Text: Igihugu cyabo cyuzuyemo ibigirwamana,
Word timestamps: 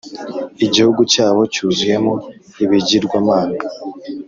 Igihugu 0.65 1.01
cyabo 1.13 1.41
cyuzuyemo 1.53 2.13
ibigirwamana, 2.63 3.57